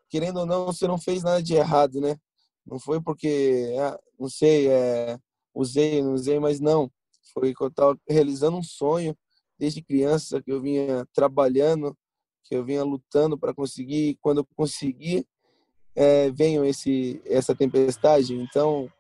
[0.10, 2.18] querendo ou não, você não fez nada de errado, né?
[2.66, 5.20] Não foi porque, ah, não sei, é,
[5.54, 6.92] usei, não usei, mas não.
[7.34, 9.18] Foi que eu estava realizando um sonho
[9.58, 11.98] desde criança, que eu vinha trabalhando,
[12.44, 14.18] que eu vinha lutando para conseguir.
[14.22, 15.28] Quando eu consegui,
[15.96, 18.34] é, venho esse, essa tempestade.
[18.36, 18.92] Então,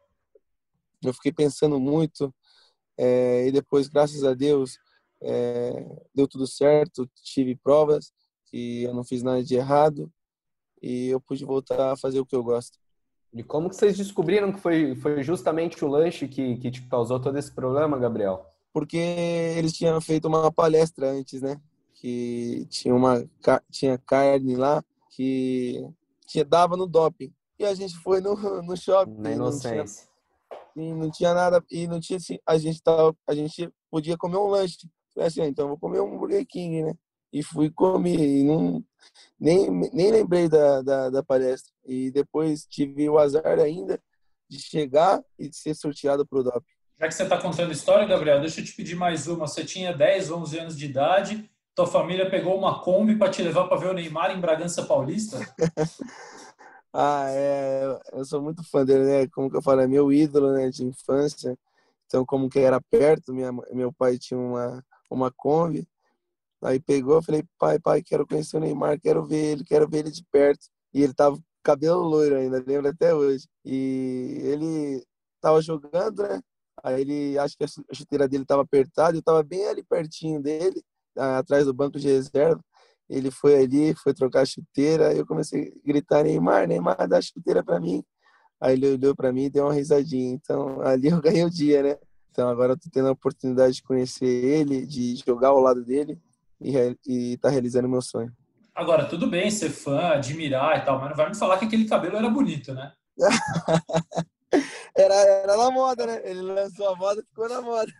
[1.03, 2.33] eu fiquei pensando muito.
[2.97, 4.77] É, e depois, graças a Deus,
[5.21, 5.71] é,
[6.13, 7.09] deu tudo certo.
[7.23, 8.11] Tive provas
[8.45, 10.11] que eu não fiz nada de errado
[10.81, 12.77] e eu pude voltar a fazer o que eu gosto.
[13.33, 17.19] E como que vocês descobriram que foi, foi justamente o lanche que, que te causou
[17.19, 18.45] todo esse problema, Gabriel?
[18.73, 21.59] Porque eles tinham feito uma palestra antes, né?
[21.93, 23.23] Que tinha uma
[23.69, 25.85] tinha carne lá que
[26.25, 27.33] tinha, dava no doping.
[27.57, 29.15] E a gente foi no, no shopping.
[29.17, 29.75] Na inocência.
[29.75, 30.09] Não tinha,
[30.75, 34.37] e não tinha nada, e não tinha assim, a gente tava, a gente podia comer
[34.37, 34.77] um lanche.
[35.13, 36.93] Falei assim, ah, então vou comer um Burger King, né?
[37.31, 38.83] E fui comer, e não,
[39.39, 41.71] nem, nem lembrei da, da, da, palestra.
[41.85, 43.99] E depois tive o azar ainda
[44.49, 46.65] de chegar e de ser sorteado para o DOP.
[46.99, 49.47] Já que você está contando história, Gabriel, deixa eu te pedir mais uma.
[49.47, 53.67] Você tinha 10, 11 anos de idade, tua família pegou uma Kombi para te levar
[53.67, 55.37] para ver o Neymar em Bragança Paulista?
[56.91, 57.99] ah, é.
[58.11, 59.27] Eu sou muito fã dele, né?
[59.27, 61.57] Como que eu falo, é meu ídolo né, de infância.
[62.05, 65.87] Então, como que era perto, minha, meu pai tinha uma, uma Kombi.
[66.61, 69.99] Aí pegou, eu falei, pai, pai, quero conhecer o Neymar, quero ver ele, quero ver
[69.99, 70.67] ele de perto.
[70.93, 73.47] E ele tava cabelo loiro ainda, lembro até hoje.
[73.63, 75.05] E ele
[75.41, 76.41] tava jogando, né?
[76.83, 80.81] Aí ele, acho que a chuteira dele tava apertada, eu tava bem ali pertinho dele,
[81.15, 82.61] atrás do banco de reserva.
[83.09, 87.21] Ele foi ali, foi trocar a chuteira, eu comecei a gritar, Neymar, Neymar, dá a
[87.21, 88.03] chuteira para mim.
[88.61, 90.33] Aí ele olhou para mim e deu uma risadinha.
[90.33, 91.97] Então, ali eu ganhei o dia, né?
[92.31, 96.19] Então, agora eu tô tendo a oportunidade de conhecer ele, de jogar ao lado dele
[96.61, 98.31] e estar tá realizando meu sonho.
[98.75, 101.85] Agora, tudo bem ser fã, admirar e tal, mas não vai me falar que aquele
[101.85, 102.93] cabelo era bonito, né?
[104.95, 106.21] era, era na moda, né?
[106.23, 107.91] Ele lançou a moda ficou na moda.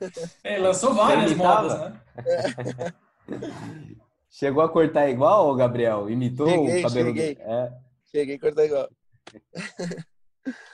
[0.44, 2.02] Ele lançou várias modas, né?
[2.18, 2.94] É.
[4.32, 6.10] Chegou a cortar igual, Gabriel?
[6.10, 7.36] Imitou cheguei, o cabelo cheguei.
[7.36, 7.42] Do...
[7.42, 7.74] É.
[8.06, 8.90] Cheguei a cortar igual.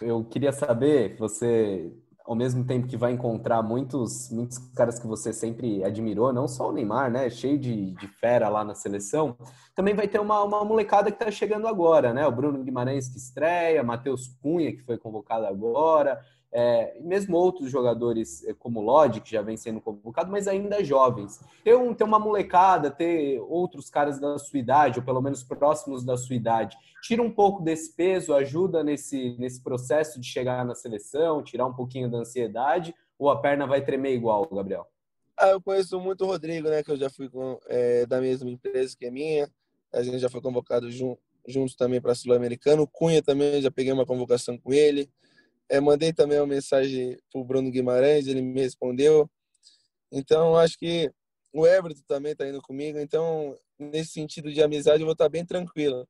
[0.02, 1.92] Eu queria saber, você
[2.26, 6.70] ao mesmo tempo que vai encontrar muitos, muitos caras que você sempre admirou, não só
[6.70, 7.30] o Neymar, né?
[7.30, 9.38] Cheio de, de fera lá na seleção,
[9.76, 12.26] também vai ter uma, uma molecada que está chegando agora, né?
[12.26, 16.20] O Bruno Guimarães que estreia, Matheus Cunha, que foi convocado agora,
[16.58, 21.42] é, mesmo outros jogadores é, como Lodi, que já vem sendo convocado, mas ainda jovens.
[21.66, 26.06] Ter, um, ter uma molecada, ter outros caras da sua idade, ou pelo menos próximos
[26.06, 30.74] da sua idade, tira um pouco desse peso, ajuda nesse, nesse processo de chegar na
[30.74, 34.88] seleção, tirar um pouquinho da ansiedade, ou a perna vai tremer igual, Gabriel?
[35.38, 38.50] Ah, eu conheço muito o Rodrigo, né, que eu já fui com, é, da mesma
[38.50, 39.50] empresa que a minha,
[39.94, 44.06] a gente já foi convocado jun, juntos também para Sul-Americano, Cunha também, já peguei uma
[44.06, 45.10] convocação com ele,
[45.70, 49.30] é, mandei também uma mensagem para o Bruno Guimarães, ele me respondeu.
[50.12, 51.12] Então, acho que
[51.54, 53.00] o Everton também está indo comigo.
[53.00, 56.08] Então, nesse sentido de amizade, eu vou estar tá bem tranquilo.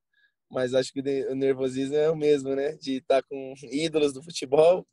[0.50, 2.74] Mas acho que o nervosismo é o mesmo, né?
[2.74, 4.86] De estar tá com ídolos do futebol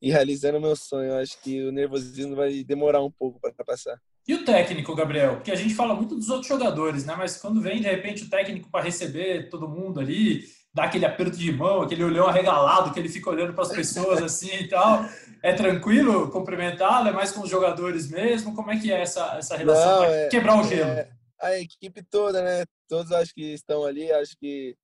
[0.00, 1.14] e realizando meu sonho.
[1.14, 3.98] Acho que o nervosismo vai demorar um pouco para passar.
[4.26, 5.36] E o técnico, Gabriel?
[5.36, 7.14] Porque a gente fala muito dos outros jogadores, né?
[7.16, 11.36] Mas quando vem, de repente, o técnico para receber todo mundo ali, dá aquele aperto
[11.36, 15.04] de mão, aquele olhão arregalado que ele fica olhando para as pessoas assim e tal.
[15.42, 17.08] É tranquilo cumprimentá-lo?
[17.08, 18.54] É mais com os jogadores mesmo?
[18.54, 20.02] Como é que é essa, essa relação?
[20.02, 20.90] Não, é, quebrar o gelo.
[20.90, 22.64] É, a equipe toda, né?
[22.88, 24.76] Todos acho que estão ali, acho que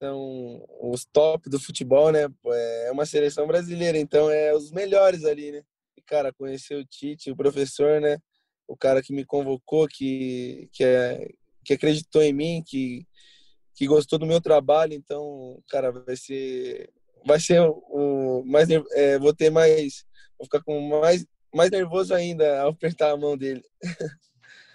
[0.00, 2.26] são os top do futebol, né?
[2.86, 5.62] É uma seleção brasileira, então é os melhores ali, né?
[5.96, 8.18] E, cara, conhecer o Tite, o professor, né?
[8.66, 11.28] O cara que me convocou, que, que, é,
[11.64, 13.06] que acreditou em mim, que
[13.78, 16.90] que gostou do meu trabalho, então, cara, vai ser
[17.24, 20.04] vai ser o mais é, vou ter mais
[20.36, 23.62] vou ficar com mais mais nervoso ainda ao apertar a mão dele.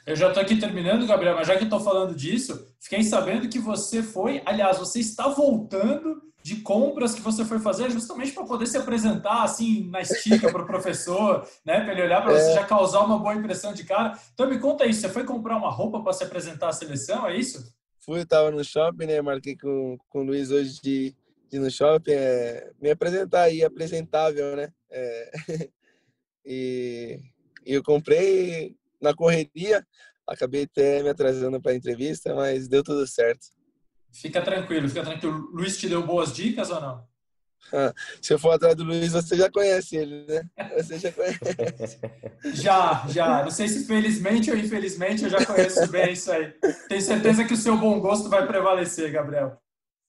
[0.05, 3.57] Eu já estou aqui terminando, Gabriel, mas já que estou falando disso, fiquei sabendo que
[3.57, 8.67] você foi, aliás, você está voltando de compras que você foi fazer justamente para poder
[8.67, 11.81] se apresentar assim na estica para o professor, né?
[11.81, 12.39] Para ele olhar para é.
[12.39, 14.17] você já causar uma boa impressão de cara.
[14.33, 17.37] Então me conta isso, você foi comprar uma roupa para se apresentar à seleção, é
[17.37, 17.63] isso?
[18.05, 19.21] Fui, estava no shopping, né?
[19.21, 21.15] Marquei com, com o Luiz hoje de,
[21.49, 24.73] de no shopping, é, me apresentar aí, apresentável, né?
[24.91, 25.31] É,
[26.45, 27.19] e,
[27.65, 29.85] e eu comprei na correria,
[30.27, 33.47] acabei até me atrasando para a entrevista, mas deu tudo certo.
[34.11, 35.49] Fica tranquilo, fica tranquilo.
[35.53, 37.12] Luiz te deu boas dicas ou não?
[37.71, 40.43] Ah, se eu for atrás do Luiz, você já conhece ele, né?
[40.77, 41.39] Você já conhece.
[42.61, 43.43] já, já.
[43.43, 46.53] Não sei se felizmente ou infelizmente eu já conheço bem isso aí.
[46.87, 49.57] Tenho certeza que o seu bom gosto vai prevalecer, Gabriel.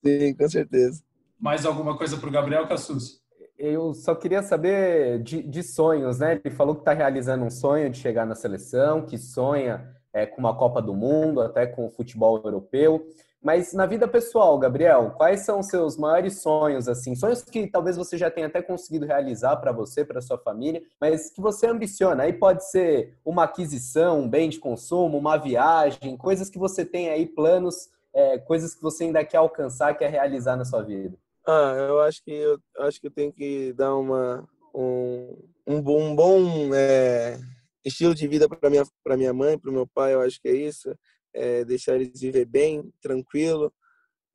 [0.05, 1.03] Sim, com certeza.
[1.39, 3.23] Mais alguma coisa para o Gabriel Cassus?
[3.57, 6.41] Eu só queria saber de, de sonhos, né?
[6.45, 10.39] Ele falou que está realizando um sonho de chegar na seleção, que sonha é, com
[10.39, 13.07] uma Copa do Mundo, até com o futebol europeu.
[13.45, 17.15] Mas na vida pessoal, Gabriel, quais são os seus maiores sonhos assim?
[17.15, 21.29] Sonhos que talvez você já tenha até conseguido realizar para você, para sua família, mas
[21.29, 22.23] que você ambiciona.
[22.23, 27.11] Aí pode ser uma aquisição, um bem de consumo, uma viagem, coisas que você tem
[27.11, 31.15] aí planos, é, coisas que você ainda quer alcançar, quer realizar na sua vida.
[31.47, 36.01] Ah, eu acho que eu acho que eu tenho que dar uma um, um bom,
[36.01, 37.39] um bom é,
[37.85, 40.15] estilo de vida para minha para minha mãe, para o meu pai.
[40.15, 40.97] Eu acho que é isso
[41.35, 43.73] é, deixar eles viver bem, tranquilo,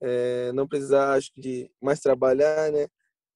[0.01, 2.87] é, não precisar, acho que, de mais trabalhar, né?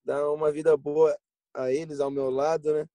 [0.04, 1.18] Dar uma vida boa
[1.54, 2.86] a eles, ao meu lado, né?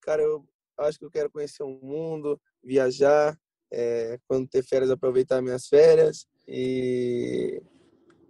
[0.00, 0.46] Cara, eu
[0.78, 3.38] acho que eu quero conhecer o mundo, viajar,
[3.72, 7.62] é, quando ter férias, aproveitar minhas férias e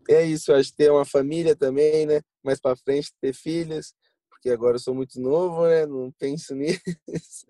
[0.09, 2.21] é isso, acho que ter uma família também, né?
[2.43, 3.95] Mais para frente ter filhos,
[4.29, 5.87] porque agora eu sou muito novo, né?
[5.87, 7.47] Não penso nisso.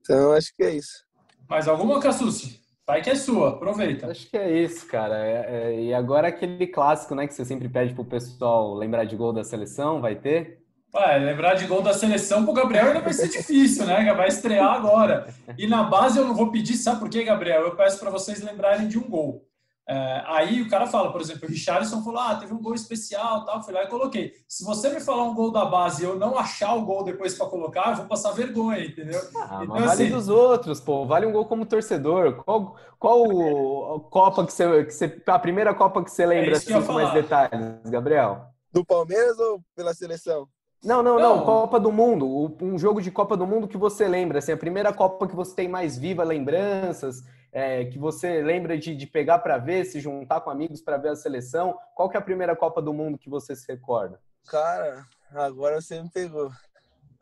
[0.00, 1.04] Então acho que é isso.
[1.48, 2.60] Mais alguma, Cassucci?
[2.86, 4.06] Vai que é sua, aproveita.
[4.06, 5.16] Acho que é isso, cara.
[5.16, 9.16] É, é, e agora aquele clássico, né, que você sempre pede pro pessoal lembrar de
[9.16, 10.62] gol da seleção, vai ter?
[10.94, 14.14] Ué, lembrar de gol da seleção pro Gabriel ainda vai ser difícil, né?
[14.14, 15.34] Vai estrear agora.
[15.58, 17.62] E na base eu não vou pedir, sabe por quê, Gabriel?
[17.62, 19.45] Eu peço para vocês lembrarem de um gol.
[19.88, 23.44] É, aí o cara fala, por exemplo, o Richarlison falou: ah, teve um gol especial,
[23.44, 24.32] tal, fui lá e coloquei.
[24.48, 27.34] Se você me falar um gol da base e eu não achar o gol depois
[27.34, 29.20] para colocar, eu vou passar vergonha, entendeu?
[29.36, 31.06] Ah, então, mas vale assim, dos outros, pô.
[31.06, 32.42] Vale um gol como torcedor.
[32.42, 35.22] Qual, qual Copa que você, que você.
[35.24, 38.46] A primeira Copa que você é lembra é assim, com mais detalhes, Gabriel?
[38.72, 40.48] Do Palmeiras ou pela seleção?
[40.84, 42.56] Não, não, não, não, Copa do Mundo.
[42.60, 45.54] Um jogo de Copa do Mundo que você lembra, assim, a primeira Copa que você
[45.54, 47.22] tem mais viva lembranças,
[47.56, 51.08] é, que você lembra de, de pegar para ver, se juntar com amigos para ver
[51.08, 51.74] a seleção?
[51.94, 54.20] Qual que é a primeira Copa do Mundo que você se recorda?
[54.46, 56.52] Cara, agora você me pegou.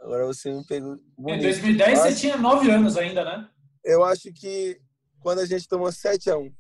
[0.00, 0.98] Agora você me pegou.
[1.16, 1.38] Bonito.
[1.38, 3.48] Em 2010 você tinha nove anos ainda, né?
[3.84, 4.80] Eu acho que
[5.20, 6.52] quando a gente tomou 7 a 1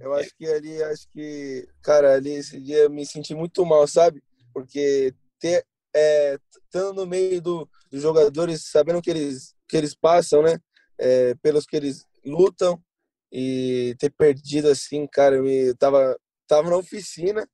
[0.00, 3.86] eu acho que ali, acho que, cara, ali esse dia eu me senti muito mal,
[3.86, 4.20] sabe?
[4.52, 5.64] Porque ter,
[5.94, 10.58] é, estando no meio do, dos jogadores, sabendo que eles, que eles passam, né?
[10.98, 12.82] É, pelos que eles lutam,
[13.32, 17.48] e ter perdido assim, cara, eu me, tava, tava na oficina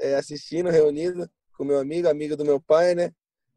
[0.00, 3.12] é, assistindo, reunido com meu amigo, amigo do meu pai, né?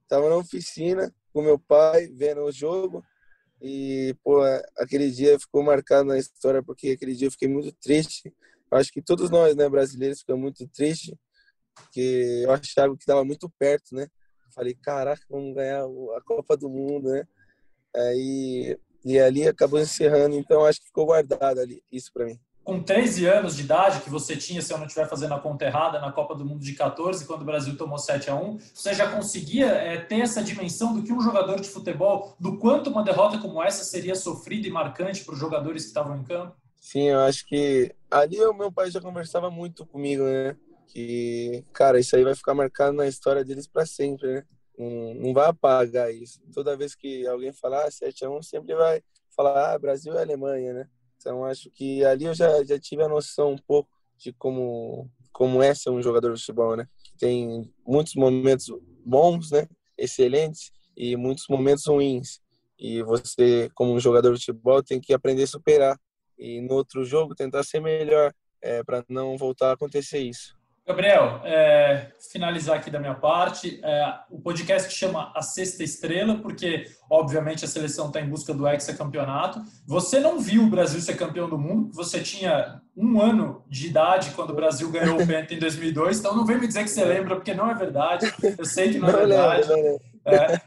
[0.08, 3.04] Tava na oficina com meu pai, vendo o jogo
[3.62, 4.42] e, pô,
[4.78, 8.34] aquele dia ficou marcado na história porque aquele dia eu fiquei muito triste.
[8.72, 11.14] Eu acho que todos nós, né, brasileiros, ficamos muito tristes
[11.76, 14.08] porque eu achava que estava muito perto, né?
[14.54, 17.26] Falei, caraca, vamos ganhar a Copa do Mundo, né?
[17.96, 22.40] Aí e ali acabou encerrando, então acho que ficou guardado ali isso para mim.
[22.64, 25.66] Com 13 anos de idade, que você tinha, se eu não estiver fazendo a conta
[25.66, 28.94] errada, na Copa do Mundo de 14, quando o Brasil tomou 7 a 1 você
[28.94, 33.04] já conseguia é, ter essa dimensão do que um jogador de futebol, do quanto uma
[33.04, 36.56] derrota como essa seria sofrida e marcante para os jogadores que estavam em campo?
[36.80, 40.56] Sim, eu acho que ali o meu pai já conversava muito comigo, né?
[40.88, 44.44] Que, cara, isso aí vai ficar marcado na história deles para sempre, né?
[44.90, 46.40] Não, vai apagar isso.
[46.54, 49.02] Toda vez que alguém falar 7 ah, a 1 sempre vai
[49.36, 50.90] falar ah, Brasil e Alemanha, né?
[51.18, 55.62] Então acho que ali eu já, já tive a noção um pouco de como como
[55.64, 56.88] é ser um jogador de futebol, né?
[57.18, 58.68] Tem muitos momentos
[59.06, 59.68] bons, né?
[59.98, 62.42] Excelentes e muitos momentos ruins.
[62.78, 66.00] E você, como um jogador de futebol, tem que aprender a superar.
[66.38, 70.56] E no outro jogo tentar ser melhor é, para não voltar a acontecer isso.
[70.86, 76.86] Gabriel, é, finalizar aqui da minha parte, é, o podcast chama A Sexta Estrela, porque,
[77.10, 79.62] obviamente, a seleção está em busca do hexacampeonato.
[79.86, 84.32] Você não viu o Brasil ser campeão do mundo, você tinha um ano de idade
[84.32, 87.06] quando o Brasil ganhou o Penta em 2002, então não vem me dizer que você
[87.06, 89.70] lembra, porque não é verdade, eu sei que não é verdade.
[90.26, 90.62] É,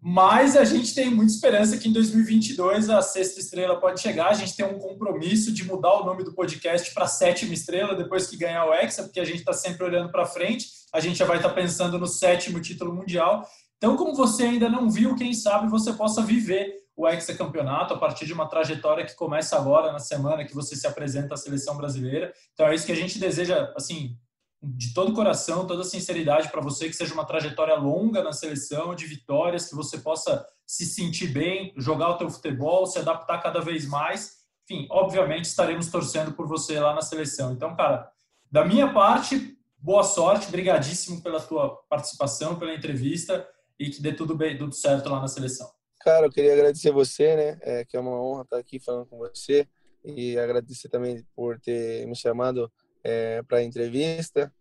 [0.00, 4.28] mas a gente tem muita esperança que em 2022 a sexta estrela pode chegar.
[4.28, 8.26] A gente tem um compromisso de mudar o nome do podcast para sétima estrela depois
[8.26, 10.66] que ganhar o Hexa, porque a gente está sempre olhando para frente.
[10.92, 13.46] A gente já vai estar tá pensando no sétimo título mundial.
[13.76, 18.24] Então, como você ainda não viu, quem sabe você possa viver o hexacampeonato a partir
[18.24, 22.32] de uma trajetória que começa agora na semana que você se apresenta à seleção brasileira.
[22.54, 24.16] Então, é isso que a gente deseja, assim,
[24.62, 29.06] de todo coração, toda sinceridade para você, que seja uma trajetória longa na seleção, de
[29.06, 33.86] vitórias, que você possa se sentir bem, jogar o teu futebol, se adaptar cada vez
[33.86, 34.36] mais.
[34.64, 37.52] Enfim, obviamente estaremos torcendo por você lá na seleção.
[37.52, 38.10] Então, cara,
[38.50, 43.46] da minha parte, boa sorte, brigadíssimo pela tua participação, pela entrevista
[43.78, 45.70] e que dê tudo bem, tudo certo lá na seleção.
[46.00, 47.58] Cara, eu queria agradecer você, né?
[47.62, 49.68] É, que é uma honra estar aqui falando com você
[50.04, 52.70] e agradecer também por ter me chamado
[53.06, 54.52] é, para a entrevista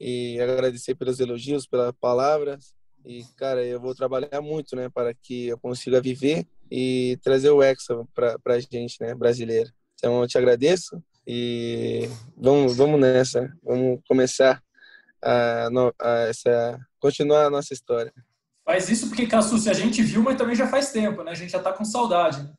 [0.00, 2.74] e agradecer pelos elogios, pelas palavras.
[3.04, 7.62] E, cara, eu vou trabalhar muito, né, para que eu consiga viver e trazer o
[7.62, 9.70] Hexa para a gente, né, brasileiro.
[9.94, 13.52] Então, eu te agradeço e vamos, vamos nessa.
[13.62, 14.62] Vamos começar
[15.22, 15.68] a,
[16.00, 18.12] a essa, continuar a nossa história.
[18.64, 21.32] Faz isso porque, Cassu, a gente viu, mas também já faz tempo, né?
[21.32, 22.52] A gente já está com saudade, né?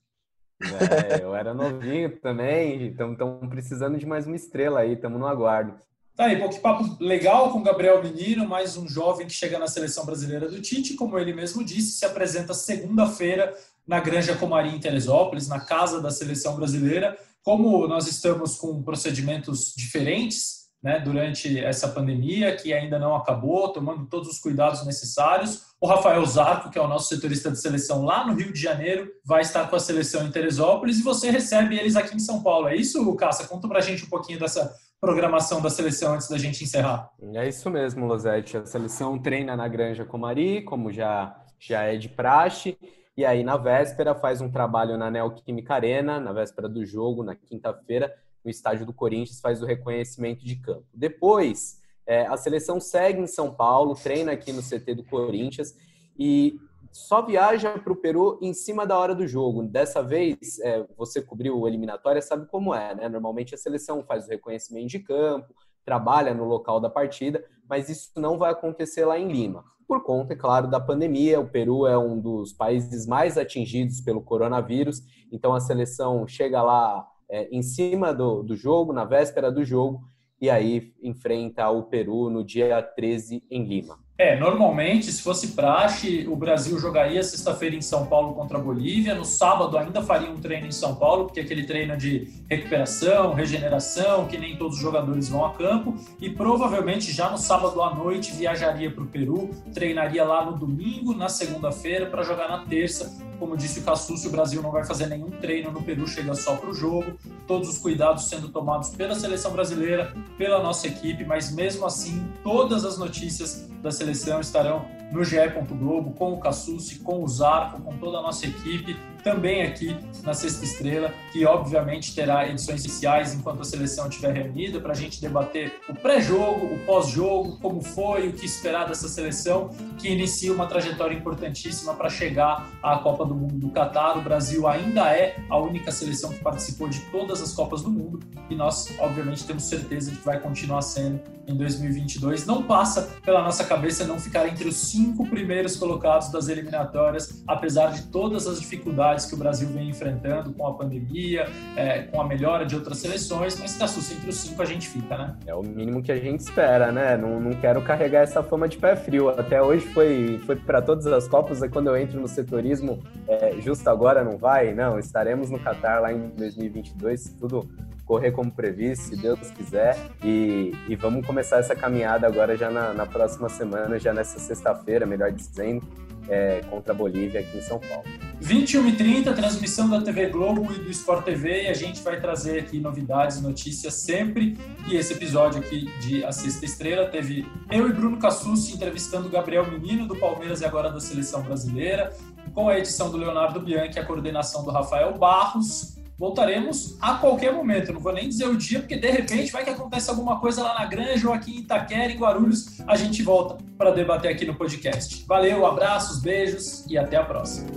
[0.63, 3.17] É, eu era novinho também, estamos
[3.49, 5.73] precisando de mais uma estrela aí, estamos no aguardo.
[6.15, 10.05] Tá aí, que papo legal com Gabriel Menino, mais um jovem que chega na seleção
[10.05, 13.55] brasileira do Tite, como ele mesmo disse, se apresenta segunda-feira
[13.87, 17.17] na Granja Comarim em Teresópolis, na casa da seleção brasileira.
[17.43, 24.05] Como nós estamos com procedimentos diferentes, né, durante essa pandemia, que ainda não acabou, tomando
[24.07, 25.71] todos os cuidados necessários.
[25.79, 29.11] O Rafael Zarco, que é o nosso setorista de seleção lá no Rio de Janeiro,
[29.23, 32.67] vai estar com a seleção em Teresópolis e você recebe eles aqui em São Paulo.
[32.67, 33.47] É isso, Cassa?
[33.47, 37.11] Conta pra gente um pouquinho dessa programação da seleção antes da gente encerrar.
[37.33, 38.57] É isso mesmo, Losete.
[38.57, 42.77] A seleção treina na Granja Comari, como já, já é de praxe.
[43.17, 47.35] E aí, na véspera, faz um trabalho na Neoquímica Arena, na véspera do jogo, na
[47.35, 48.13] quinta-feira,
[48.43, 50.85] no estádio do Corinthians, faz o reconhecimento de campo.
[50.93, 55.75] Depois, é, a seleção segue em São Paulo, treina aqui no CT do Corinthians
[56.17, 56.59] e
[56.91, 59.63] só viaja para o Peru em cima da hora do jogo.
[59.63, 63.07] Dessa vez, é, você cobriu o eliminatória, sabe como é, né?
[63.07, 68.11] Normalmente a seleção faz o reconhecimento de campo, trabalha no local da partida, mas isso
[68.17, 69.63] não vai acontecer lá em Lima.
[69.87, 74.21] Por conta, é claro, da pandemia, o Peru é um dos países mais atingidos pelo
[74.21, 79.63] coronavírus, então a seleção chega lá é, em cima do, do jogo, na véspera do
[79.63, 80.01] jogo,
[80.39, 83.99] e aí enfrenta o Peru no dia 13 em Lima.
[84.17, 89.15] É, normalmente, se fosse praxe, o Brasil jogaria sexta-feira em São Paulo contra a Bolívia.
[89.15, 93.33] No sábado ainda faria um treino em São Paulo, porque é aquele treino de recuperação,
[93.33, 95.95] regeneração, que nem todos os jogadores vão a campo.
[96.19, 101.15] E provavelmente já no sábado à noite viajaria para o Peru, treinaria lá no domingo,
[101.15, 103.30] na segunda-feira, para jogar na terça.
[103.41, 106.69] Como disse Cassucci, o Brasil não vai fazer nenhum treino no Peru, chega só para
[106.69, 107.17] o jogo.
[107.47, 112.85] Todos os cuidados sendo tomados pela seleção brasileira, pela nossa equipe, mas mesmo assim, todas
[112.85, 115.37] as notícias da seleção estarão no GE.
[115.71, 120.33] Globo, com o Cassucci, com o Zarco, com toda a nossa equipe, também aqui na
[120.33, 125.21] Sexta Estrela, que obviamente terá edições especiais enquanto a seleção estiver reunida, para a gente
[125.21, 130.67] debater o pré-jogo, o pós-jogo, como foi, o que esperar dessa seleção, que inicia uma
[130.67, 134.17] trajetória importantíssima para chegar à Copa do Mundo do Catar.
[134.17, 138.19] O Brasil ainda é a única seleção que participou de todas as Copas do Mundo
[138.49, 142.45] e nós, obviamente, temos certeza de que vai continuar sendo em 2022.
[142.45, 147.93] Não passa pela nossa cabeça não ficar entre os cinco primeiros colocados das eliminatórias, apesar
[147.93, 151.47] de todas as dificuldades que o Brasil vem enfrentando com a pandemia,
[151.77, 155.17] é, com a melhora de outras seleções, mas susto entre os cinco a gente fica,
[155.17, 155.37] né?
[155.45, 157.15] É o mínimo que a gente espera, né?
[157.15, 159.29] Não, não quero carregar essa fama de pé frio.
[159.29, 163.55] Até hoje foi, foi para todas as Copas, e quando eu entro no setorismo, é,
[163.61, 164.73] justo agora não vai?
[164.73, 167.69] Não, estaremos no Qatar lá em 2022, tudo
[168.11, 169.97] correr como previsto, se Deus quiser.
[170.21, 175.05] E, e vamos começar essa caminhada agora já na, na próxima semana, já nessa sexta-feira,
[175.05, 175.81] melhor dizendo,
[176.27, 178.03] é, contra a Bolívia aqui em São Paulo.
[178.41, 182.81] 21h30, transmissão da TV Globo e do Sport TV, e a gente vai trazer aqui
[182.81, 184.57] novidades, notícias sempre.
[184.89, 189.65] E esse episódio aqui de A Sexta Estrela teve eu e Bruno Cassucci entrevistando Gabriel
[189.71, 192.11] Menino do Palmeiras e agora da Seleção Brasileira,
[192.53, 197.91] com a edição do Leonardo Bianchi a coordenação do Rafael Barros voltaremos a qualquer momento.
[197.91, 200.77] Não vou nem dizer o dia, porque de repente vai que acontece alguma coisa lá
[200.77, 204.53] na Granja ou aqui em Itaquera, em Guarulhos, a gente volta para debater aqui no
[204.53, 205.25] podcast.
[205.27, 207.67] Valeu, abraços, beijos e até a próxima.